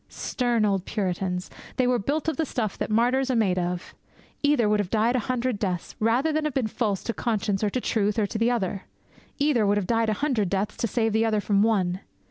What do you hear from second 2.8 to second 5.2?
martyrs are made of. Either would have died a